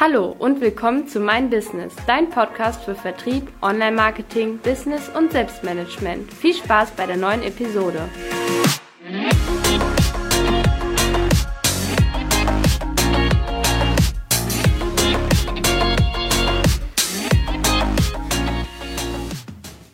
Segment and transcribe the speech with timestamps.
[0.00, 6.32] Hallo und willkommen zu Mein Business, dein Podcast für Vertrieb, Online-Marketing, Business und Selbstmanagement.
[6.32, 8.08] Viel Spaß bei der neuen Episode.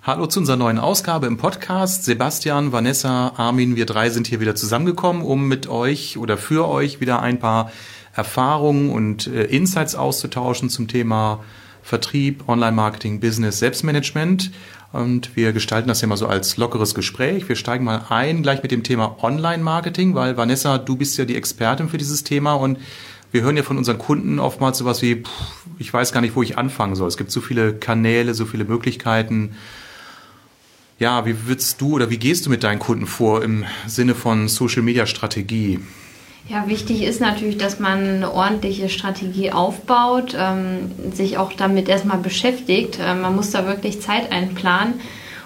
[0.04, 2.04] Hallo zu unserer neuen Ausgabe im Podcast.
[2.04, 7.00] Sebastian, Vanessa, Armin, wir drei sind hier wieder zusammengekommen, um mit euch oder für euch
[7.00, 7.70] wieder ein paar
[8.18, 11.42] Erfahrungen und äh, Insights auszutauschen zum Thema
[11.82, 14.50] Vertrieb, Online-Marketing, Business, Selbstmanagement.
[14.92, 17.48] Und wir gestalten das ja mal so als lockeres Gespräch.
[17.48, 21.36] Wir steigen mal ein gleich mit dem Thema Online-Marketing, weil Vanessa, du bist ja die
[21.36, 22.78] Expertin für dieses Thema und
[23.30, 25.30] wir hören ja von unseren Kunden oftmals sowas wie, pff,
[25.78, 27.06] ich weiß gar nicht, wo ich anfangen soll.
[27.06, 29.54] Es gibt so viele Kanäle, so viele Möglichkeiten.
[30.98, 34.48] Ja, wie würdest du oder wie gehst du mit deinen Kunden vor im Sinne von
[34.48, 35.78] Social Media Strategie?
[36.48, 42.16] Ja, wichtig ist natürlich, dass man eine ordentliche Strategie aufbaut, ähm, sich auch damit erstmal
[42.16, 42.98] beschäftigt.
[42.98, 44.94] Äh, man muss da wirklich Zeit einplanen,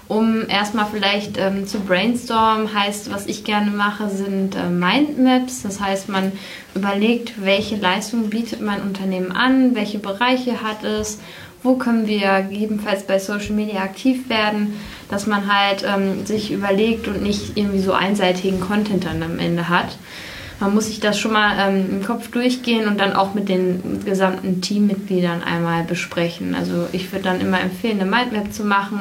[0.07, 2.73] um erstmal vielleicht ähm, zu brainstormen.
[2.73, 5.63] Heißt, was ich gerne mache, sind äh, Mindmaps.
[5.63, 6.31] Das heißt, man
[6.77, 11.19] überlegt, welche Leistung bietet mein Unternehmen an, welche Bereiche hat es
[11.65, 17.07] wo können wir gegebenenfalls bei Social Media aktiv werden, dass man halt ähm, sich überlegt
[17.07, 19.97] und nicht irgendwie so einseitigen Content dann am Ende hat.
[20.63, 24.05] Man muss sich das schon mal ähm, im Kopf durchgehen und dann auch mit den
[24.05, 26.55] gesamten Teammitgliedern einmal besprechen.
[26.55, 29.01] Also ich würde dann immer empfehlen, eine Mindmap zu machen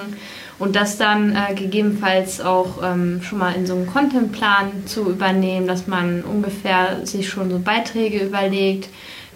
[0.58, 5.68] und das dann äh, gegebenenfalls auch ähm, schon mal in so einen Contentplan zu übernehmen,
[5.68, 8.90] dass man ungefähr sich schon so Beiträge überlegt,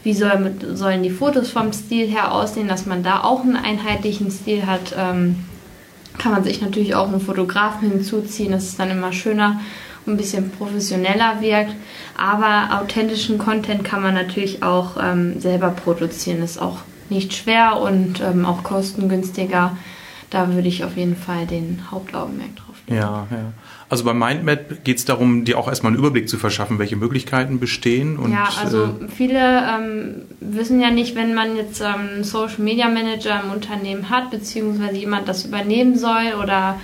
[0.04, 4.32] wie soll, sollen die Fotos vom Stil her aussehen, dass man da auch einen einheitlichen
[4.32, 4.96] Stil hat.
[4.98, 5.46] Ähm,
[6.18, 9.60] kann man sich natürlich auch einen Fotografen hinzuziehen, das ist dann immer schöner
[10.08, 11.76] ein bisschen professioneller wirkt.
[12.18, 18.22] Aber authentischen Content kann man natürlich auch ähm, selber produzieren, ist auch nicht schwer und
[18.22, 19.78] ähm, auch kostengünstiger.
[20.30, 23.00] Da würde ich auf jeden Fall den Hauptaugenmerk drauf legen.
[23.00, 23.54] Ja, ja.
[23.88, 27.60] Also bei Mindmap geht es darum, dir auch erstmal einen Überblick zu verschaffen, welche Möglichkeiten
[27.60, 28.18] bestehen.
[28.18, 32.62] Und, ja, also äh, viele ähm, wissen ja nicht, wenn man jetzt ähm, einen Social
[32.62, 36.80] Media Manager im Unternehmen hat, beziehungsweise jemand das übernehmen soll oder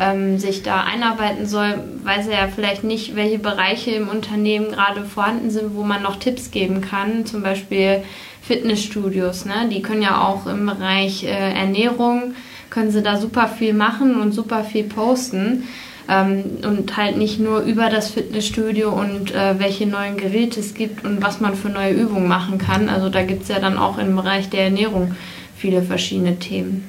[0.00, 5.04] ähm, sich da einarbeiten soll, weiß er ja vielleicht nicht, welche Bereiche im Unternehmen gerade
[5.04, 7.26] vorhanden sind, wo man noch Tipps geben kann.
[7.26, 8.02] Zum Beispiel
[8.42, 9.68] Fitnessstudios, ne?
[9.70, 12.34] die können ja auch im Bereich äh, Ernährung,
[12.70, 15.68] können sie da super viel machen und super viel posten
[16.08, 21.04] ähm, und halt nicht nur über das Fitnessstudio und äh, welche neuen Geräte es gibt
[21.04, 22.88] und was man für neue Übungen machen kann.
[22.88, 25.14] Also da gibt es ja dann auch im Bereich der Ernährung
[25.60, 26.84] viele verschiedene Themen.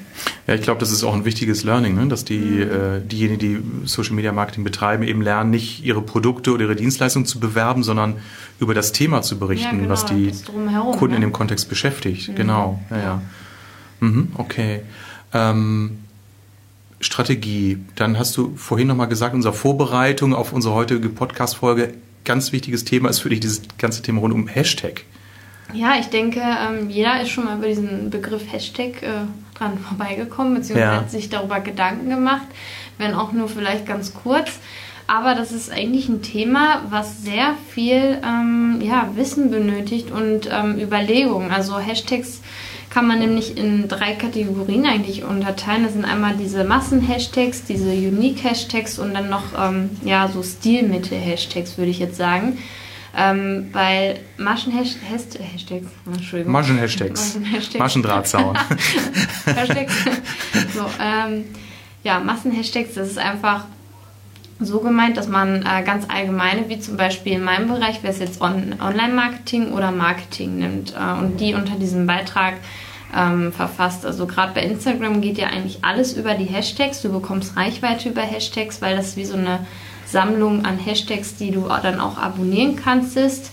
[0.48, 2.08] Ja, ich glaube, das ist auch ein wichtiges Learning, ne?
[2.08, 2.62] dass die, mhm.
[2.62, 7.26] äh, diejenigen, die Social Media Marketing betreiben, eben lernen, nicht ihre Produkte oder ihre Dienstleistungen
[7.26, 8.16] zu bewerben, sondern
[8.60, 10.32] über das Thema zu berichten, ja, genau, was die
[10.98, 11.16] Kunden ne?
[11.16, 12.30] in dem Kontext beschäftigt.
[12.30, 12.36] Mhm.
[12.36, 13.22] Genau, ja, ja.
[14.00, 14.82] Mhm, okay.
[15.34, 15.98] Ähm,
[17.02, 17.80] Strategie.
[17.96, 23.10] Dann hast du vorhin nochmal gesagt, unsere Vorbereitung auf unsere heutige Podcast-Folge, ganz wichtiges Thema
[23.10, 25.04] ist für dich dieses ganze Thema rund um Hashtag.
[25.74, 29.26] Ja, ich denke, ähm, jeder ist schon mal über diesen Begriff Hashtag äh,
[29.58, 31.02] dran vorbeigekommen, beziehungsweise ja.
[31.02, 32.48] hat sich darüber Gedanken gemacht,
[32.98, 34.60] wenn auch nur vielleicht ganz kurz.
[35.08, 40.80] Aber das ist eigentlich ein Thema, was sehr viel ähm, ja, Wissen benötigt und ähm,
[40.80, 41.52] Überlegungen.
[41.52, 42.42] Also Hashtags
[42.90, 45.84] kann man nämlich in drei Kategorien eigentlich unterteilen.
[45.84, 51.92] Das sind einmal diese Massen-Hashtags, diese Unique-Hashtags und dann noch ähm, ja, so Stilmittel-Hashtags, würde
[51.92, 52.58] ich jetzt sagen.
[53.16, 56.54] Ähm, weil Maschen-Hashtags, Entschuldigung.
[56.54, 57.38] Maschen-Hashtags.
[57.78, 58.58] Maschendrahtzaun.
[59.46, 59.94] Hashtags.
[60.74, 61.44] so, ähm,
[62.04, 63.66] ja, Massen-Hashtags, das ist einfach
[64.62, 68.20] so gemeint, dass man äh, ganz allgemeine, wie zum Beispiel in meinem Bereich, wer es
[68.20, 72.54] jetzt On Online-Marketing oder Marketing nimmt äh, und die unter diesem Beitrag
[73.16, 74.06] ähm, verfasst.
[74.06, 77.02] Also gerade bei Instagram geht ja eigentlich alles über die Hashtags.
[77.02, 79.66] Du bekommst Reichweite über Hashtags, weil das wie so eine
[80.12, 83.52] Sammlung an Hashtags, die du dann auch abonnieren kannst, ist.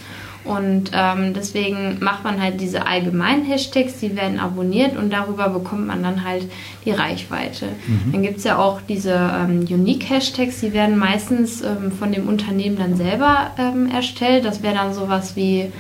[0.48, 5.87] Und ähm, deswegen macht man halt diese allgemeinen Hashtags, die werden abonniert und darüber bekommt
[5.87, 6.44] man dann halt
[6.87, 7.66] die Reichweite.
[7.87, 8.12] Mhm.
[8.12, 12.78] Dann gibt es ja auch diese ähm, Unique-Hashtags, die werden meistens ähm, von dem Unternehmen
[12.78, 14.46] dann selber ähm, erstellt.
[14.46, 15.70] Das wäre dann sowas wie,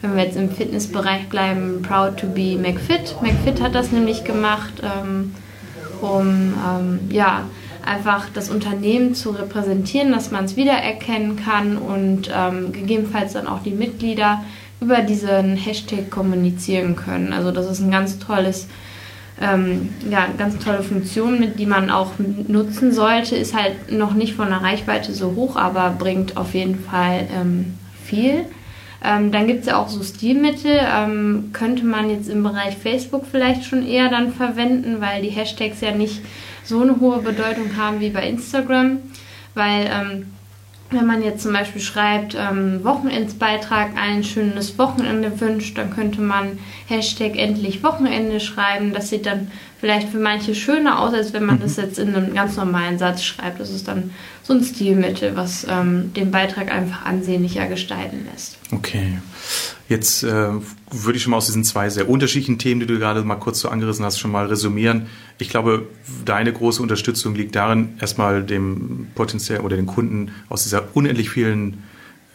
[0.00, 3.16] wenn wir jetzt im Fitnessbereich bleiben, Proud to be McFit.
[3.20, 5.34] McFit hat das nämlich gemacht, ähm,
[6.00, 7.46] um ähm, ja,
[7.86, 13.62] einfach das Unternehmen zu repräsentieren, dass man es wiedererkennen kann und ähm, gegebenenfalls dann auch
[13.62, 14.42] die Mitglieder
[14.80, 17.32] über diesen Hashtag kommunizieren können.
[17.32, 18.68] Also das ist ein ganz tolles,
[19.40, 22.12] ähm, ja, ganz tolle Funktion, mit die man auch
[22.48, 23.36] nutzen sollte.
[23.36, 27.74] Ist halt noch nicht von der Reichweite so hoch, aber bringt auf jeden Fall ähm,
[28.04, 28.44] viel.
[29.04, 33.24] Ähm, dann gibt es ja auch so Stilmittel, ähm, könnte man jetzt im Bereich Facebook
[33.30, 36.22] vielleicht schon eher dann verwenden, weil die Hashtags ja nicht
[36.64, 38.98] so eine hohe Bedeutung haben wie bei Instagram,
[39.54, 40.26] weil ähm,
[40.90, 46.58] wenn man jetzt zum Beispiel schreibt, ähm, Wochenendsbeitrag, ein schönes Wochenende wünscht, dann könnte man
[46.86, 48.92] Hashtag endlich Wochenende schreiben.
[48.94, 49.50] Das sieht dann
[49.84, 51.60] vielleicht für manche schöner aus, als wenn man mhm.
[51.60, 53.60] das jetzt in einem ganz normalen Satz schreibt.
[53.60, 58.56] Das ist dann so ein Stilmittel, was ähm, den Beitrag einfach ansehnlicher gestalten lässt.
[58.72, 59.18] Okay.
[59.86, 60.48] Jetzt äh,
[60.90, 63.60] würde ich schon mal aus diesen zwei sehr unterschiedlichen Themen, die du gerade mal kurz
[63.60, 65.08] so angerissen hast, schon mal resümieren.
[65.36, 65.86] Ich glaube,
[66.24, 71.82] deine große Unterstützung liegt darin, erstmal dem potenziell oder den Kunden aus dieser unendlich vielen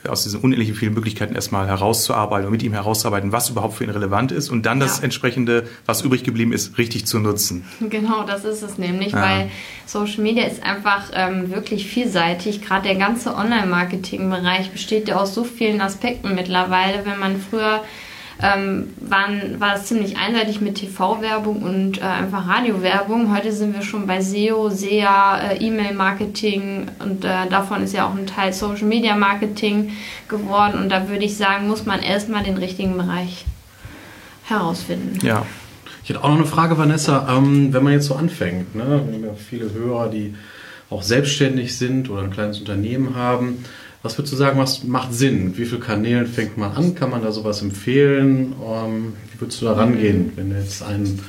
[0.07, 3.89] aus diesen unendlichen vielen Möglichkeiten erstmal herauszuarbeiten und mit ihm herauszuarbeiten, was überhaupt für ihn
[3.89, 7.65] relevant ist und dann das entsprechende, was übrig geblieben ist, richtig zu nutzen.
[7.81, 9.21] Genau, das ist es nämlich, ja.
[9.21, 9.51] weil
[9.85, 12.61] Social Media ist einfach ähm, wirklich vielseitig.
[12.61, 17.05] Gerade der ganze Online-Marketing-Bereich besteht ja aus so vielen Aspekten mittlerweile.
[17.05, 17.81] Wenn man früher
[18.41, 23.35] ähm, waren, war es ziemlich einseitig mit TV-Werbung und äh, einfach Radiowerbung.
[23.35, 28.15] Heute sind wir schon bei SEO, SEA, äh, E-Mail-Marketing und äh, davon ist ja auch
[28.15, 29.91] ein Teil Social-Media-Marketing
[30.29, 30.79] geworden.
[30.79, 33.45] Und da würde ich sagen, muss man erstmal den richtigen Bereich
[34.45, 35.19] herausfinden.
[35.25, 35.45] Ja.
[36.01, 37.27] Ich hätte auch noch eine Frage, Vanessa.
[37.29, 38.85] Ähm, wenn man jetzt so anfängt, ne?
[38.85, 40.33] wir haben ja viele Hörer, die
[40.89, 43.63] auch selbstständig sind oder ein kleines Unternehmen haben.
[44.01, 45.57] Was würdest du sagen, was macht Sinn?
[45.57, 46.95] Wie viele Kanälen fängt man an?
[46.95, 48.55] Kann man da sowas empfehlen?
[48.65, 51.19] Ähm, wie würdest du da rangehen, wenn jetzt einen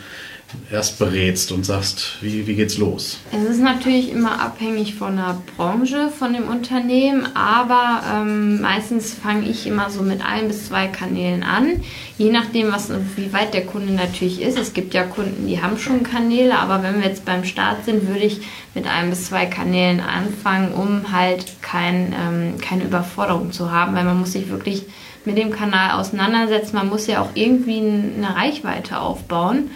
[0.70, 3.18] erst berätst und sagst, wie, wie geht's los?
[3.32, 9.48] Es ist natürlich immer abhängig von der Branche, von dem Unternehmen, aber ähm, meistens fange
[9.48, 11.80] ich immer so mit ein bis zwei Kanälen an,
[12.18, 14.58] je nachdem, was, wie weit der Kunde natürlich ist.
[14.58, 18.06] Es gibt ja Kunden, die haben schon Kanäle, aber wenn wir jetzt beim Start sind,
[18.06, 18.40] würde ich
[18.74, 24.04] mit ein bis zwei Kanälen anfangen, um halt kein, ähm, keine Überforderung zu haben, weil
[24.04, 24.84] man muss sich wirklich
[25.24, 26.76] mit dem Kanal auseinandersetzen.
[26.76, 29.70] Man muss ja auch irgendwie eine Reichweite aufbauen.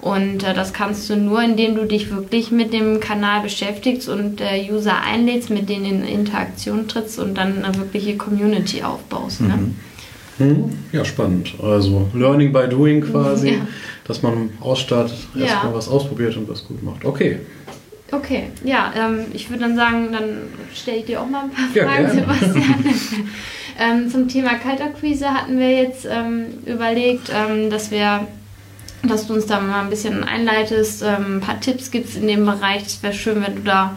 [0.00, 4.40] Und äh, das kannst du nur, indem du dich wirklich mit dem Kanal beschäftigst und
[4.40, 9.40] äh, User einlädst, mit denen in Interaktion trittst und dann eine wirkliche Community aufbaust.
[9.40, 9.54] Ne?
[9.56, 9.74] Mhm.
[10.38, 10.78] Mhm.
[10.92, 11.54] Ja, spannend.
[11.60, 13.66] Also Learning by Doing quasi, ja.
[14.04, 15.74] dass man ausstartet, erstmal ja.
[15.74, 17.04] was ausprobiert und was gut macht.
[17.04, 17.40] Okay.
[18.10, 20.24] Okay, ja, ähm, ich würde dann sagen, dann
[20.74, 22.84] stelle ich dir auch mal ein paar Fragen, ja, Sebastian.
[23.78, 28.26] ähm, zum Thema Kaltakquise hatten wir jetzt ähm, überlegt, ähm, dass wir
[29.02, 32.44] dass du uns da mal ein bisschen einleitest, ähm, ein paar Tipps gibst in dem
[32.44, 32.86] Bereich.
[32.86, 33.96] Es wäre schön, wenn du da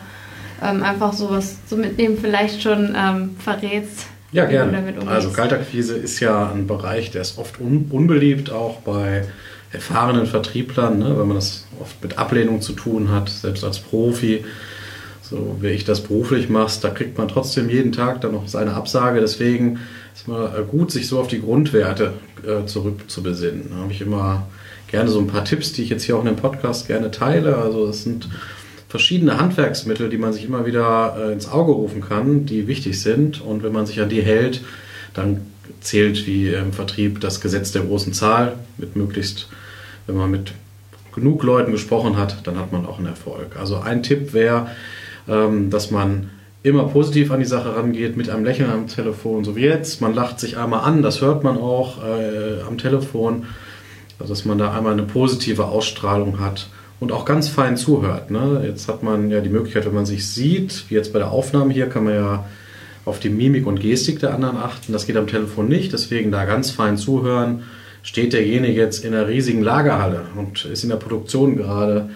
[0.62, 4.08] ähm, einfach sowas so mitnehmen vielleicht schon ähm, verrätst.
[4.32, 4.94] Ja, gerne.
[5.08, 9.26] Also Kaltakquise ist ja ein Bereich, der ist oft un unbeliebt, auch bei
[9.74, 14.46] erfahrenen Vertrieblern, ne, wenn man das oft mit Ablehnung zu tun hat, selbst als Profi.
[15.22, 18.74] So wie ich das beruflich mache, da kriegt man trotzdem jeden Tag dann noch seine
[18.74, 19.22] Absage.
[19.22, 19.80] Deswegen
[20.14, 22.14] ist es mal gut, sich so auf die Grundwerte
[22.46, 23.70] äh, zurückzubesinnen.
[23.72, 24.48] Da habe ich immer
[24.92, 27.58] gerne so ein paar Tipps, die ich jetzt hier auch in dem Podcast gerne teile.
[27.58, 28.30] Also es sind
[28.90, 33.42] verschiedene Handwerksmittel, die man sich immer wieder äh, ins Auge rufen kann, die wichtig sind.
[33.42, 34.62] Und wenn man sich an die hält,
[35.14, 35.42] dann
[35.80, 38.58] zählt wie im Vertrieb das Gesetz der großen Zahl.
[38.78, 39.48] Mit möglichst,
[40.08, 40.54] wenn man mit
[41.16, 43.56] genug Leuten gesprochen hat, dann hat man auch einen Erfolg.
[43.58, 44.68] Also ein Tipp wäre,
[45.28, 46.30] ähm, dass man
[46.64, 50.02] immer positiv an die Sache rangeht, mit einem Lächeln am Telefon, so wie jetzt.
[50.02, 53.46] Man lacht sich einmal an, das hört man auch äh, am Telefon.
[54.22, 56.68] Also dass man da einmal eine positive Ausstrahlung hat
[57.00, 58.32] und auch ganz fein zuhört.
[58.32, 58.64] Ne?
[58.66, 61.74] Jetzt hat man ja die Möglichkeit, wenn man sich sieht, wie jetzt bei der Aufnahme
[61.74, 62.46] hier, kann man ja
[63.04, 64.94] auf die Mimik und Gestik der anderen achten.
[64.94, 67.64] Das geht am Telefon nicht, deswegen da ganz fein zuhören.
[68.04, 72.10] Steht derjenige jetzt in einer riesigen Lagerhalle und ist in der Produktion gerade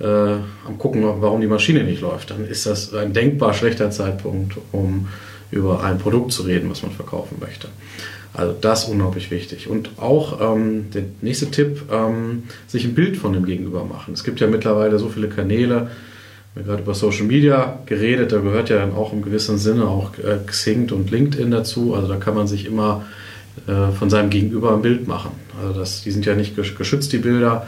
[0.00, 4.56] äh, am gucken, warum die Maschine nicht läuft, dann ist das ein denkbar schlechter Zeitpunkt,
[4.72, 5.08] um
[5.50, 7.68] über ein Produkt zu reden, was man verkaufen möchte.
[8.34, 9.68] Also das ist unglaublich wichtig.
[9.68, 14.14] Und auch ähm, der nächste Tipp, ähm, sich ein Bild von dem Gegenüber machen.
[14.14, 15.90] Es gibt ja mittlerweile so viele Kanäle,
[16.54, 19.86] wir haben gerade über Social Media geredet, da gehört ja dann auch im gewissen Sinne
[19.86, 21.94] auch äh, Xing und LinkedIn dazu.
[21.94, 23.04] Also da kann man sich immer
[23.66, 25.30] äh, von seinem Gegenüber ein Bild machen.
[25.60, 27.66] Also das, die sind ja nicht geschützt, die Bilder.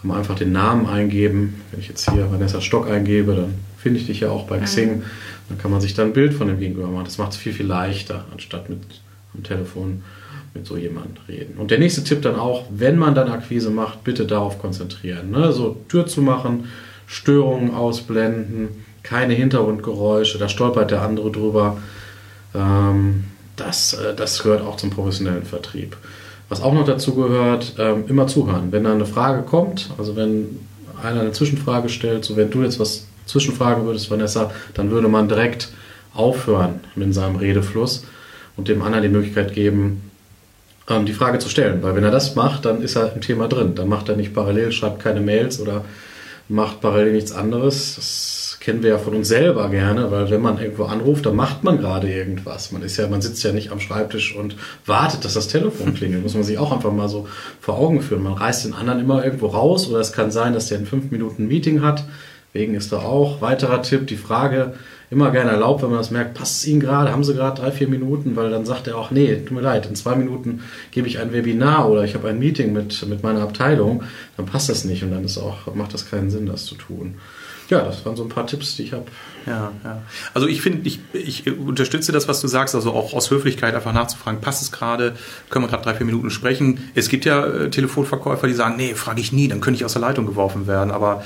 [0.00, 1.62] Kann man einfach den Namen eingeben.
[1.70, 5.02] Wenn ich jetzt hier Vanessa Stock eingebe, dann finde ich dich ja auch bei Xing.
[5.48, 7.04] Dann kann man sich dann ein Bild von dem Gegenüber machen.
[7.04, 8.80] Das macht es viel, viel leichter, anstatt mit
[9.36, 10.02] am Telefon
[10.54, 11.58] mit so jemandem reden.
[11.58, 15.30] Und der nächste Tipp dann auch, wenn man dann Akquise macht, bitte darauf konzentrieren.
[15.30, 15.52] Ne?
[15.52, 16.68] So Tür zu machen,
[17.06, 21.76] Störungen ausblenden, keine Hintergrundgeräusche, da stolpert der andere drüber.
[22.54, 23.24] Ähm,
[23.56, 25.96] das, äh, das gehört auch zum professionellen Vertrieb.
[26.48, 28.72] Was auch noch dazu gehört, ähm, immer zuhören.
[28.72, 30.60] Wenn da eine Frage kommt, also wenn
[31.02, 35.28] einer eine Zwischenfrage stellt, so wenn du jetzt was zwischenfragen würdest, Vanessa, dann würde man
[35.28, 35.68] direkt
[36.14, 38.04] aufhören mit seinem Redefluss
[38.56, 40.10] und dem anderen die Möglichkeit geben,
[40.88, 41.82] ähm, die Frage zu stellen.
[41.82, 43.74] Weil wenn er das macht, dann ist er im Thema drin.
[43.74, 45.84] Dann macht er nicht parallel, schreibt keine Mails oder
[46.48, 47.96] macht parallel nichts anderes.
[47.96, 51.64] Das kennen wir ja von uns selber gerne, weil wenn man irgendwo anruft, dann macht
[51.64, 52.72] man gerade irgendwas.
[52.72, 56.22] Man ist ja, man sitzt ja nicht am Schreibtisch und wartet, dass das Telefon klingelt.
[56.22, 57.28] Muss man sich auch einfach mal so
[57.60, 58.22] vor Augen führen.
[58.22, 61.10] Man reißt den anderen immer irgendwo raus oder es kann sein, dass der in fünf
[61.10, 62.04] Minuten ein Meeting hat.
[62.52, 64.74] Wegen ist da auch weiterer Tipp, die Frage,
[65.10, 67.70] immer gerne erlaubt, wenn man das merkt, passt es Ihnen gerade, haben Sie gerade drei,
[67.70, 71.06] vier Minuten, weil dann sagt er auch, nee, tut mir leid, in zwei Minuten gebe
[71.06, 74.02] ich ein Webinar oder ich habe ein Meeting mit, mit meiner Abteilung,
[74.36, 77.16] dann passt das nicht und dann ist auch, macht das keinen Sinn, das zu tun.
[77.68, 79.06] Ja, das waren so ein paar Tipps, die ich habe.
[79.44, 80.02] Ja, ja.
[80.34, 83.92] Also ich finde, ich, ich unterstütze das, was du sagst, also auch aus Höflichkeit einfach
[83.92, 85.16] nachzufragen, passt es gerade,
[85.50, 86.78] können wir gerade drei, vier Minuten sprechen.
[86.94, 89.94] Es gibt ja äh, Telefonverkäufer, die sagen, nee, frage ich nie, dann könnte ich aus
[89.94, 90.92] der Leitung geworfen werden.
[90.92, 91.24] Aber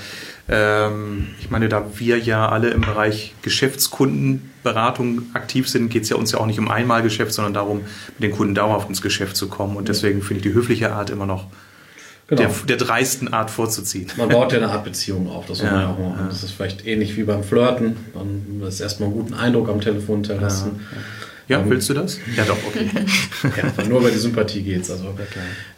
[0.51, 6.17] ähm, ich meine, da wir ja alle im Bereich Geschäftskundenberatung aktiv sind, geht es ja
[6.17, 7.83] uns ja auch nicht um Einmalgeschäft, sondern darum,
[8.19, 9.77] mit den Kunden dauerhaft ins Geschäft zu kommen.
[9.77, 11.47] Und deswegen finde ich die höfliche Art immer noch
[12.27, 12.43] genau.
[12.43, 14.09] der, der, dreisten Art vorzuziehen.
[14.17, 16.17] Man baut ja eine Art Beziehung auf, das ja, ja auch machen.
[16.19, 16.27] Ja.
[16.27, 17.97] Das ist vielleicht ähnlich wie beim Flirten.
[18.13, 20.81] Man ist erstmal einen guten Eindruck am Telefon hinterlassen.
[21.51, 22.19] Ja, willst du das?
[22.37, 22.89] Ja, doch, okay.
[23.79, 24.91] ja, nur über die Sympathie geht es.
[24.93, 25.13] Also,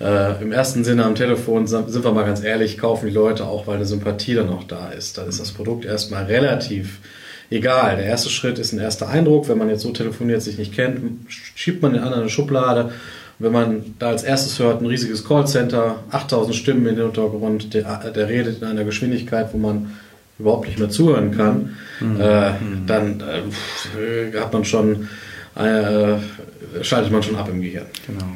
[0.00, 3.67] äh, Im ersten Sinne am Telefon sind wir mal ganz ehrlich, kaufen die Leute auch,
[3.67, 5.17] weil eine Sympathie dann auch da ist.
[5.17, 6.99] Dann ist das Produkt erstmal relativ
[7.49, 7.97] egal.
[7.97, 9.49] Der erste Schritt ist ein erster Eindruck.
[9.49, 11.00] Wenn man jetzt so telefoniert, sich nicht kennt,
[11.31, 12.93] schiebt man den anderen eine Schublade.
[13.38, 18.29] wenn man da als erstes hört, ein riesiges Callcenter, 8000 Stimmen im Hintergrund, der, der
[18.29, 19.93] redet in einer Geschwindigkeit, wo man
[20.38, 22.21] überhaupt nicht mehr zuhören kann, mhm.
[22.21, 22.50] äh,
[22.87, 25.09] dann äh, hat man schon
[25.54, 26.18] äh,
[26.82, 27.87] schaltet man schon ab im Gehirn.
[28.06, 28.26] Genau.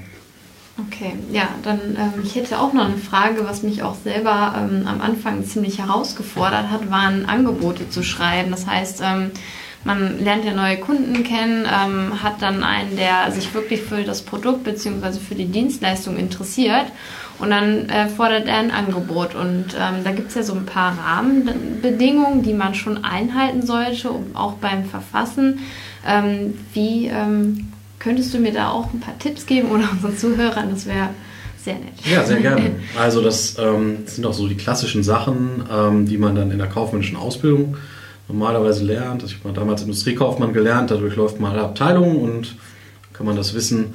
[0.79, 4.87] Okay, ja, dann ähm, ich hätte auch noch eine Frage, was mich auch selber ähm,
[4.87, 8.51] am Anfang ziemlich herausgefordert hat, waren Angebote zu schreiben.
[8.51, 9.31] Das heißt, ähm,
[9.85, 14.21] man lernt ja neue Kunden kennen, ähm, hat dann einen, der sich wirklich für das
[14.21, 15.19] Produkt bzw.
[15.19, 16.87] für die Dienstleistung interessiert
[17.39, 19.35] und dann äh, fordert er ein Angebot.
[19.35, 24.11] Und ähm, da gibt es ja so ein paar Rahmenbedingungen, die man schon einhalten sollte,
[24.35, 25.61] auch beim Verfassen.
[26.07, 30.71] Ähm, wie ähm, könntest du mir da auch ein paar Tipps geben oder unseren Zuhörern?
[30.71, 31.11] Das wäre
[31.63, 31.95] sehr nett.
[32.11, 32.71] Ja, sehr gerne.
[32.99, 36.69] Also das, ähm, sind auch so die klassischen Sachen, ähm, die man dann in der
[36.69, 37.77] kaufmännischen Ausbildung
[38.29, 39.23] normalerweise lernt.
[39.23, 42.57] Also ich habe damals Industriekaufmann gelernt, dadurch läuft man alle Abteilungen und
[43.13, 43.95] kann man das Wissen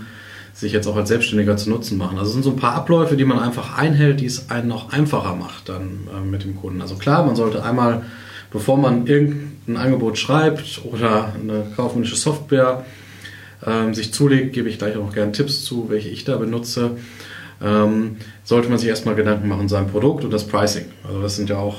[0.53, 2.17] sich jetzt auch als Selbstständiger zu Nutzen machen.
[2.17, 4.91] Also es sind so ein paar Abläufe, die man einfach einhält, die es einen noch
[4.91, 6.81] einfacher macht dann äh, mit dem Kunden.
[6.81, 8.03] Also klar, man sollte einmal,
[8.51, 12.85] bevor man irgendein Angebot schreibt oder eine kaufmännische Software
[13.65, 16.91] ähm, sich zulegt, gebe ich gleich auch gerne Tipps zu, welche ich da benutze,
[17.61, 20.85] ähm, sollte man sich erstmal Gedanken machen, sein Produkt und das Pricing.
[21.07, 21.77] Also das sind ja auch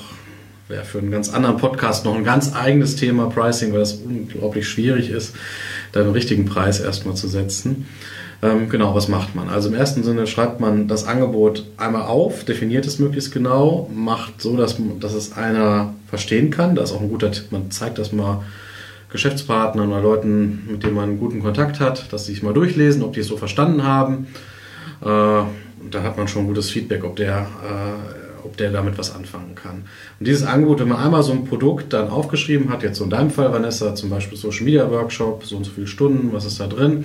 [0.72, 4.66] wäre für einen ganz anderen Podcast noch ein ganz eigenes Thema Pricing, weil das unglaublich
[4.66, 5.34] schwierig ist,
[5.92, 7.86] da einen richtigen Preis erstmal zu setzen.
[8.42, 9.48] Ähm, genau, was macht man?
[9.48, 14.42] Also im ersten Sinne schreibt man das Angebot einmal auf, definiert es möglichst genau, macht
[14.42, 16.74] so, dass, dass es einer verstehen kann.
[16.74, 17.52] Das ist auch ein guter Tipp.
[17.52, 18.42] Man zeigt das mal
[19.10, 23.04] Geschäftspartnern oder Leuten, mit denen man einen guten Kontakt hat, dass sie es mal durchlesen,
[23.04, 24.26] ob die es so verstanden haben.
[25.02, 29.54] Äh, da hat man schon gutes Feedback, ob der äh, ob der damit was anfangen
[29.54, 29.84] kann.
[30.18, 33.10] Und dieses Angebot, wenn man einmal so ein Produkt dann aufgeschrieben hat, jetzt so in
[33.10, 36.60] deinem Fall, Vanessa, zum Beispiel Social Media Workshop, so und so viele Stunden, was ist
[36.60, 37.04] da drin,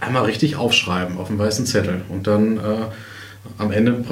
[0.00, 2.02] einmal richtig aufschreiben auf einem weißen Zettel.
[2.08, 2.60] Und dann äh,
[3.58, 4.04] am Ende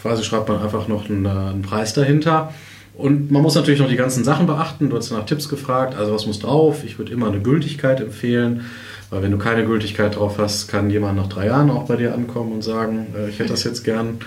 [0.00, 2.52] quasi schreibt man einfach noch einen, äh, einen Preis dahinter.
[2.94, 4.90] Und man muss natürlich noch die ganzen Sachen beachten.
[4.90, 6.84] Du hast nach Tipps gefragt, also was muss drauf?
[6.84, 8.66] Ich würde immer eine Gültigkeit empfehlen.
[9.10, 12.14] Weil wenn du keine Gültigkeit drauf hast, kann jemand nach drei Jahren auch bei dir
[12.14, 14.18] ankommen und sagen, äh, ich hätte das jetzt gern.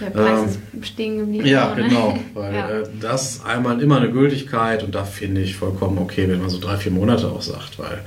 [0.00, 1.46] Der Preis ähm, ist stehen geblieben.
[1.46, 1.84] Ja, ne?
[1.88, 2.18] genau.
[2.34, 2.68] Weil ja.
[2.68, 6.58] äh, das einmal immer eine Gültigkeit und da finde ich vollkommen okay, wenn man so
[6.58, 8.00] drei, vier Monate auch sagt, weil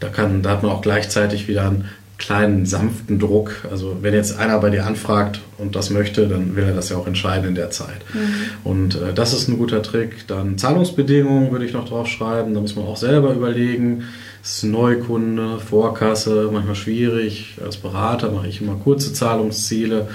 [0.00, 1.88] da kann, da hat man auch gleichzeitig wieder einen
[2.22, 3.66] kleinen, sanften Druck.
[3.68, 6.96] Also wenn jetzt einer bei dir anfragt und das möchte, dann will er das ja
[6.96, 8.04] auch entscheiden in der Zeit.
[8.14, 8.34] Mhm.
[8.62, 10.26] Und äh, das ist ein guter Trick.
[10.28, 12.54] Dann Zahlungsbedingungen würde ich noch drauf schreiben.
[12.54, 14.04] Da muss man auch selber überlegen.
[14.42, 17.56] Es ist Neukunde, Vorkasse, manchmal schwierig.
[17.64, 20.08] Als Berater mache ich immer kurze Zahlungsziele.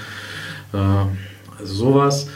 [0.78, 2.30] Äh, also sowas.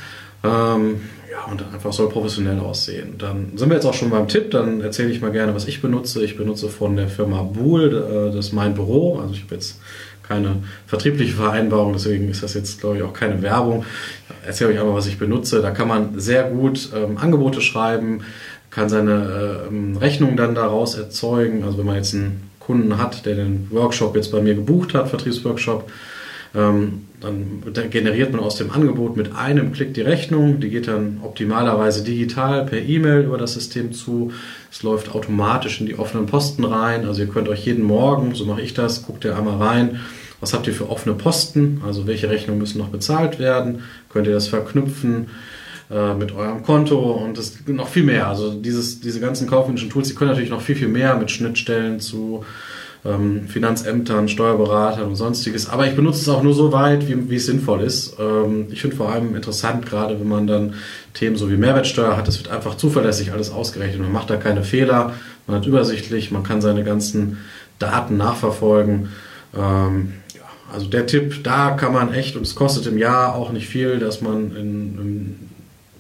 [0.44, 3.16] Ähm, ja, und einfach soll professionell aussehen.
[3.18, 5.82] Dann sind wir jetzt auch schon beim Tipp, dann erzähle ich mal gerne, was ich
[5.82, 6.24] benutze.
[6.24, 9.20] Ich benutze von der Firma Buhl, äh, das ist mein Büro.
[9.20, 9.80] Also ich habe jetzt
[10.28, 10.58] keine
[10.88, 13.86] vertriebliche Vereinbarung, deswegen ist das jetzt, glaube ich, auch keine Werbung.
[14.42, 15.62] Ich erzähle euch einfach, was ich benutze.
[15.62, 18.22] Da kann man sehr gut ähm, Angebote schreiben,
[18.70, 21.64] kann seine äh, Rechnung dann daraus erzeugen.
[21.64, 25.10] Also wenn man jetzt einen Kunden hat, der den Workshop jetzt bei mir gebucht hat,
[25.10, 25.90] Vertriebsworkshop,
[26.56, 27.62] ähm, dann
[27.92, 30.60] generiert man aus dem Angebot mit einem Klick die Rechnung.
[30.60, 34.32] Die geht dann optimalerweise digital per E-Mail über das System zu.
[34.72, 37.06] Es läuft automatisch in die offenen Posten rein.
[37.06, 40.00] Also ihr könnt euch jeden Morgen, so mache ich das, guckt ihr einmal rein
[40.40, 41.82] Was habt ihr für offene Posten?
[41.86, 43.84] Also welche Rechnungen müssen noch bezahlt werden?
[44.10, 45.28] Könnt ihr das verknüpfen
[45.92, 48.28] äh, mit eurem Konto und das noch viel mehr.
[48.28, 52.00] Also dieses, diese ganzen kaufmännischen Tools, die können natürlich noch viel, viel mehr mit Schnittstellen
[52.00, 52.46] zu
[53.04, 55.70] ähm, Finanzämtern, Steuerberatern und sonstiges.
[55.70, 58.16] Aber ich benutze es auch nur so weit, wie, wie es sinnvoll ist.
[58.20, 60.76] Ähm, ich finde vor allem interessant, gerade wenn man dann
[61.14, 64.02] Themen so wie Mehrwertsteuer hat, es wird einfach zuverlässig alles ausgerechnet.
[64.02, 65.14] Man macht da keine Fehler,
[65.48, 67.38] man hat übersichtlich, man kann seine ganzen
[67.80, 69.10] Daten nachverfolgen.
[69.56, 70.42] Ähm, ja,
[70.72, 73.98] also der Tipp, da kann man echt, und es kostet im Jahr auch nicht viel,
[73.98, 75.40] dass man in, in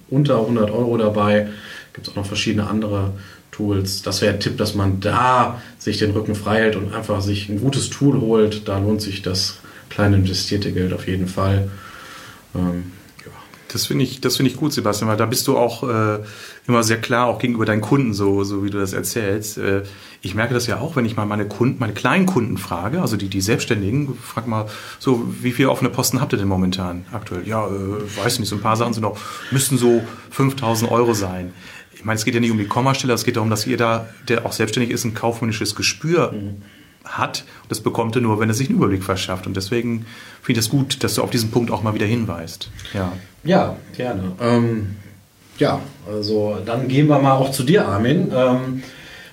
[0.10, 1.48] unter 100 Euro dabei,
[1.94, 3.12] gibt es auch noch verschiedene andere
[3.52, 4.02] Tools.
[4.02, 7.50] Das wäre ein Tipp, dass man da sich den Rücken frei hält und einfach sich
[7.50, 8.68] ein gutes Tool holt.
[8.68, 9.58] Da lohnt sich das
[9.90, 11.70] kleine investierte Geld auf jeden Fall.
[12.56, 12.92] Ähm,
[13.74, 16.20] das finde ich, das finde ich gut, Sebastian, weil da bist du auch äh,
[16.68, 19.58] immer sehr klar, auch gegenüber deinen Kunden, so, so wie du das erzählst.
[19.58, 19.84] Äh,
[20.22, 23.18] ich merke das ja auch, wenn ich mal meine Kunden, meine kleinen Kunden frage, also
[23.18, 24.68] die, die Selbstständigen, frag mal,
[25.00, 27.48] so, wie viele offene Posten habt ihr denn momentan aktuell?
[27.48, 29.18] Ja, äh, weiß nicht, so ein paar Sachen sind noch,
[29.52, 31.54] müssten so 5000 Euro sein
[32.02, 34.44] ich meine, es geht ja nicht um die Kommastelle, es geht darum, dass jeder, der
[34.44, 36.64] auch selbstständig ist, ein kaufmännisches Gespür mhm.
[37.06, 37.44] hat.
[37.70, 39.46] Das bekommt er nur, wenn er sich einen Überblick verschafft.
[39.46, 40.08] Und deswegen
[40.42, 42.72] finde ich es das gut, dass du auf diesen Punkt auch mal wieder hinweist.
[42.96, 43.12] Ja,
[43.44, 44.32] ja gerne.
[44.42, 44.96] Ähm,
[45.60, 45.80] ja,
[46.12, 48.32] also dann gehen wir mal auch zu dir, Armin.
[48.36, 48.82] Ähm,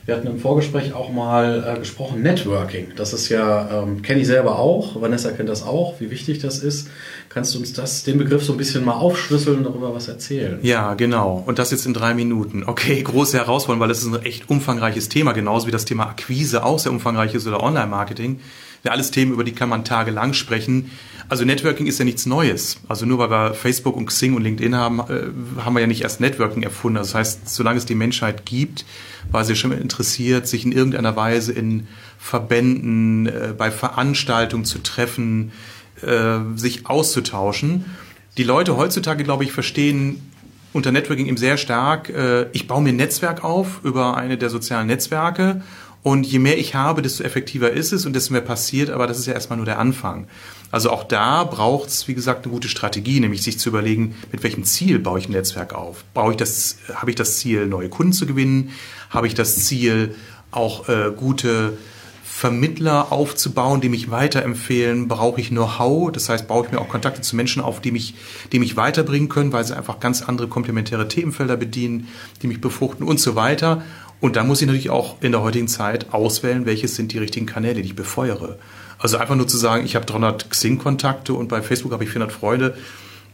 [0.09, 2.93] wir hatten im Vorgespräch auch mal äh, gesprochen, Networking.
[2.97, 6.61] Das ist ja, ähm, kenne ich selber auch, Vanessa kennt das auch, wie wichtig das
[6.61, 6.89] ist.
[7.29, 10.61] Kannst du uns das, den Begriff so ein bisschen mal aufschlüsseln und darüber was erzählen?
[10.63, 11.45] Ja, genau.
[11.47, 12.65] Und das jetzt in drei Minuten.
[12.65, 16.65] Okay, große Herausforderung, weil das ist ein echt umfangreiches Thema, genauso wie das Thema Akquise
[16.65, 18.41] auch sehr umfangreich ist oder Online-Marketing.
[18.85, 20.91] Ja, alles Themen, über die kann man tagelang sprechen.
[21.29, 22.79] Also Networking ist ja nichts Neues.
[22.89, 26.03] Also nur weil wir Facebook und Xing und LinkedIn haben, äh, haben wir ja nicht
[26.03, 26.97] erst Networking erfunden.
[26.97, 28.87] Das heißt, solange es die Menschheit gibt,
[29.31, 31.87] war sie schon interessiert, sich in irgendeiner Weise in
[32.19, 35.53] Verbänden, äh, bei Veranstaltungen zu treffen,
[36.01, 37.85] äh, sich auszutauschen.
[38.39, 40.23] Die Leute heutzutage, glaube ich, verstehen
[40.73, 42.13] unter Networking eben sehr stark,
[42.53, 45.63] ich baue mir ein Netzwerk auf über eine der sozialen Netzwerke
[46.03, 49.19] und je mehr ich habe, desto effektiver ist es und desto mehr passiert, aber das
[49.19, 50.27] ist ja erstmal nur der Anfang.
[50.71, 54.43] Also auch da braucht es, wie gesagt, eine gute Strategie, nämlich sich zu überlegen, mit
[54.43, 56.05] welchem Ziel baue ich ein Netzwerk auf?
[56.15, 58.71] Baue ich das, habe ich das Ziel, neue Kunden zu gewinnen?
[59.11, 60.15] Habe ich das Ziel,
[60.51, 61.77] auch äh, gute
[62.23, 65.09] Vermittler aufzubauen, die mich weiterempfehlen?
[65.09, 66.13] Brauche ich Know-how?
[66.13, 68.15] Das heißt, baue ich mir auch Kontakte zu Menschen auf, die mich,
[68.53, 72.09] die mich weiterbringen können, weil sie einfach ganz andere komplementäre Themenfelder bedienen,
[72.43, 73.83] die mich befruchten und so weiter.
[74.21, 77.47] Und da muss ich natürlich auch in der heutigen Zeit auswählen, welches sind die richtigen
[77.47, 78.59] Kanäle, die ich befeuere.
[78.99, 82.33] Also einfach nur zu sagen, ich habe 300 Xing-Kontakte und bei Facebook habe ich 400
[82.33, 82.77] Freunde,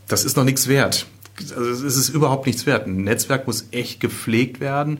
[0.08, 1.06] das ist noch nichts wert.
[1.56, 2.86] Also es ist überhaupt nichts wert.
[2.86, 4.98] Ein Netzwerk muss echt gepflegt werden.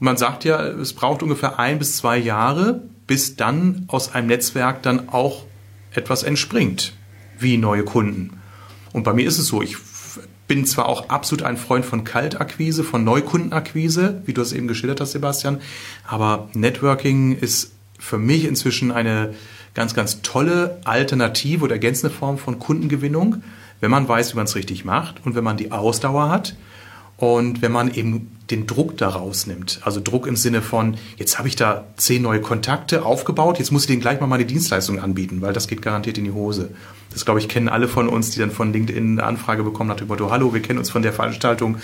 [0.00, 4.28] Und man sagt ja, es braucht ungefähr ein bis zwei Jahre, bis dann aus einem
[4.28, 5.44] Netzwerk dann auch
[5.92, 6.94] etwas entspringt,
[7.38, 8.40] wie neue Kunden.
[8.92, 9.76] Und bei mir ist es so, ich
[10.48, 15.00] bin zwar auch absolut ein Freund von Kaltakquise, von Neukundenakquise, wie du es eben geschildert
[15.00, 15.60] hast, Sebastian,
[16.06, 19.34] aber Networking ist für mich inzwischen eine
[19.74, 23.42] ganz, ganz tolle alternative oder ergänzende Form von Kundengewinnung,
[23.80, 26.56] wenn man weiß, wie man es richtig macht und wenn man die Ausdauer hat
[27.16, 29.80] und wenn man eben den Druck daraus nimmt.
[29.82, 33.82] Also Druck im Sinne von, jetzt habe ich da zehn neue Kontakte aufgebaut, jetzt muss
[33.82, 36.70] ich denen gleich mal meine Dienstleistung anbieten, weil das geht garantiert in die Hose.
[37.12, 39.96] Das, glaube ich, kennen alle von uns, die dann von LinkedIn eine Anfrage bekommen nach
[39.96, 41.78] dem Motto, hallo, wir kennen uns von der Veranstaltung,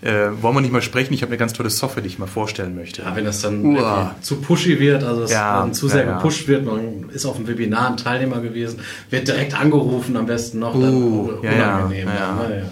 [0.00, 1.12] äh, wollen wir nicht mal sprechen?
[1.12, 3.02] Ich habe eine ganz tolle Software, die ich mal vorstellen möchte.
[3.02, 3.78] Ja, wenn das dann
[4.20, 6.16] zu pushy wird, also es ja, zu sehr ja.
[6.16, 10.60] gepusht wird, man ist auf dem Webinar ein Teilnehmer gewesen, wird direkt angerufen, am besten
[10.60, 12.08] noch, uh, dann unangenehm.
[12.08, 12.62] Ja, ja.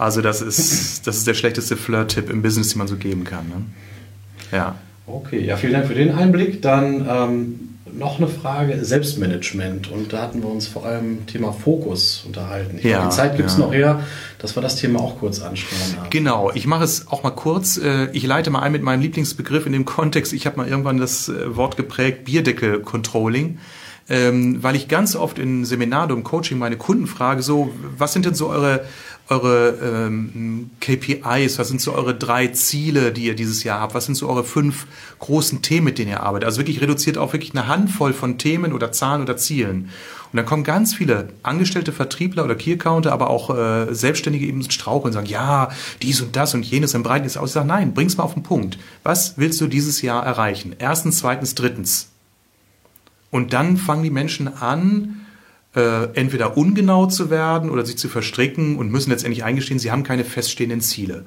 [0.00, 3.48] Also das ist, das ist der schlechteste Flirt-Tipp im Business, den man so geben kann.
[3.48, 3.62] Ne?
[4.50, 4.76] Ja.
[5.06, 6.62] Okay, ja, vielen Dank für den Einblick.
[6.62, 7.60] Dann ähm,
[7.92, 9.90] noch eine Frage, Selbstmanagement.
[9.90, 12.78] Und da hatten wir uns vor allem Thema Fokus unterhalten.
[12.78, 13.64] Ich ja, glaube, die Zeit gibt es ja.
[13.64, 14.02] noch her,
[14.38, 15.98] dass wir das Thema auch kurz anschauen.
[15.98, 16.08] Haben.
[16.08, 17.76] Genau, ich mache es auch mal kurz.
[17.76, 20.32] Äh, ich leite mal ein mit meinem Lieblingsbegriff in dem Kontext.
[20.32, 23.58] Ich habe mal irgendwann das äh, Wort geprägt, Bierdeckel-Controlling
[24.10, 28.26] ähm, weil ich ganz oft in Seminaren und Coaching meine Kunden frage, so, was sind
[28.26, 28.84] denn so eure
[29.30, 34.06] eure ähm, KPIs, was sind so eure drei Ziele, die ihr dieses Jahr habt, was
[34.06, 34.86] sind so eure fünf
[35.20, 36.46] großen Themen, mit denen ihr arbeitet.
[36.46, 39.90] Also wirklich reduziert auf wirklich eine Handvoll von Themen oder Zahlen oder Zielen.
[40.32, 45.06] Und dann kommen ganz viele angestellte Vertriebler oder Key-Accounter, aber auch äh, Selbstständige eben straucheln
[45.06, 45.70] und sagen, ja,
[46.02, 47.50] dies und das und jenes, im breiten es aus.
[47.50, 48.78] Ich sage, nein, bring's mal auf den Punkt.
[49.02, 50.74] Was willst du dieses Jahr erreichen?
[50.78, 52.10] Erstens, zweitens, drittens.
[53.30, 55.19] Und dann fangen die Menschen an,
[55.74, 60.02] äh, entweder ungenau zu werden oder sich zu verstricken und müssen letztendlich eingestehen, sie haben
[60.02, 61.24] keine feststehenden Ziele.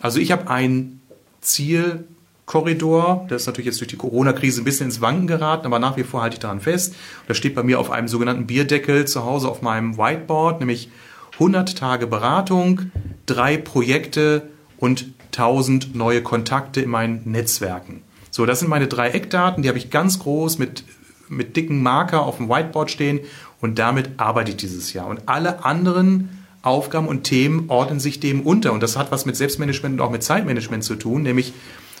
[0.00, 1.00] Also ich habe ein
[1.40, 2.04] Ziel
[2.46, 3.26] Korridor.
[3.28, 6.02] Das ist natürlich jetzt durch die Corona-Krise ein bisschen ins Wanken geraten, aber nach wie
[6.02, 6.94] vor halte ich daran fest.
[7.26, 10.90] Da steht bei mir auf einem sogenannten Bierdeckel zu Hause auf meinem Whiteboard, nämlich
[11.34, 12.90] 100 Tage Beratung,
[13.26, 18.02] drei Projekte und 1000 neue Kontakte in meinen Netzwerken.
[18.30, 20.84] So, das sind meine drei Eckdaten, die habe ich ganz groß mit,
[21.28, 23.20] mit dicken Marker auf dem Whiteboard stehen
[23.64, 25.06] und damit arbeite ich dieses Jahr.
[25.06, 26.28] Und alle anderen
[26.60, 28.74] Aufgaben und Themen ordnen sich dem unter.
[28.74, 31.54] Und das hat was mit Selbstmanagement und auch mit Zeitmanagement zu tun, nämlich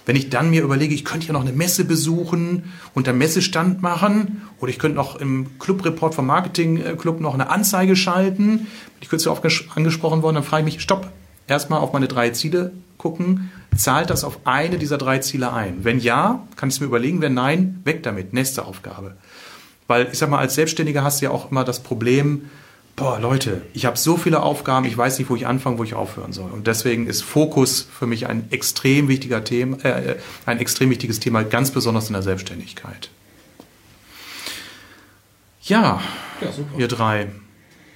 [0.04, 3.80] wenn ich dann mir überlege, ich könnte ja noch eine Messe besuchen und einen Messestand
[3.80, 8.66] machen oder ich könnte noch im Clubreport vom Marketing Club noch eine Anzeige schalten,
[9.00, 9.42] ich könnte so oft
[9.74, 11.10] angesprochen worden, dann frage ich mich, stopp,
[11.46, 15.78] erstmal auf meine drei Ziele gucken, zahlt das auf eine dieser drei Ziele ein?
[15.82, 19.16] Wenn ja, kann ich es mir überlegen, wenn nein, weg damit, nächste Aufgabe.
[19.86, 22.50] Weil ich sag mal, als Selbstständiger hast du ja auch immer das Problem,
[22.96, 25.94] boah, Leute, ich habe so viele Aufgaben, ich weiß nicht, wo ich anfangen, wo ich
[25.94, 26.50] aufhören soll.
[26.50, 30.16] Und deswegen ist Fokus für mich ein extrem wichtiger Thema, äh,
[30.46, 33.10] ein extrem wichtiges Thema, ganz besonders in der Selbstständigkeit.
[35.62, 36.00] Ja,
[36.40, 37.28] ja ihr drei.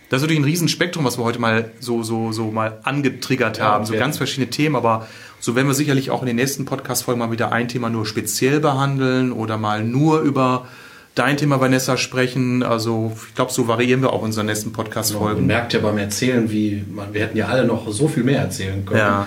[0.08, 3.84] Das ist natürlich ein Riesenspektrum, was wir heute mal so, so, so mal angetriggert haben.
[3.84, 5.06] Ja, so ganz verschiedene Themen, aber
[5.38, 8.60] so werden wir sicherlich auch in den nächsten Podcast-Folgen mal wieder ein Thema nur speziell
[8.60, 10.66] behandeln oder mal nur über
[11.18, 12.62] dein Thema, Vanessa, sprechen.
[12.62, 15.40] Also ich glaube, so variieren wir auch unsere nächsten Podcast-Folgen.
[15.40, 18.40] Man merkt ja beim Erzählen, wie man, wir hätten ja alle noch so viel mehr
[18.40, 19.26] erzählen können, ja,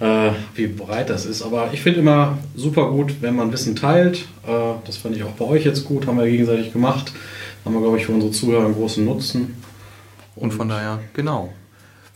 [0.00, 0.28] ja.
[0.28, 1.42] Äh, wie breit das ist.
[1.42, 4.26] Aber ich finde immer super gut, wenn man Wissen teilt.
[4.46, 4.52] Äh,
[4.86, 7.12] das fand ich auch bei euch jetzt gut, haben wir gegenseitig gemacht.
[7.64, 9.56] Haben wir, glaube ich, für unsere Zuhörer einen großen Nutzen.
[10.34, 11.52] Und, und von daher, genau.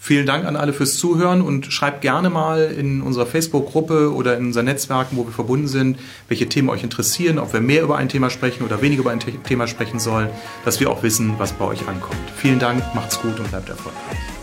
[0.07, 4.47] Vielen Dank an alle fürs Zuhören und schreibt gerne mal in unserer Facebook-Gruppe oder in
[4.47, 8.09] unseren Netzwerken, wo wir verbunden sind, welche Themen euch interessieren, ob wir mehr über ein
[8.09, 10.29] Thema sprechen oder weniger über ein Thema sprechen sollen,
[10.65, 12.21] dass wir auch wissen, was bei euch ankommt.
[12.37, 14.36] Vielen Dank, macht's gut und bleibt erfolgreich.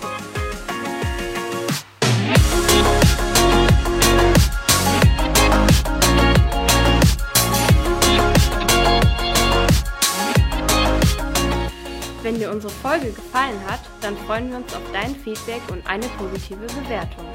[12.53, 17.25] Unsere Folge gefallen hat, dann freuen wir uns auf dein Feedback und eine positive Bewertung.